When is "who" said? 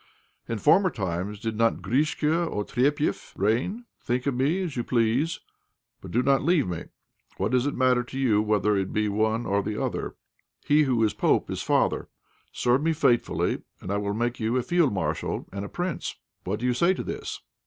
10.85-11.03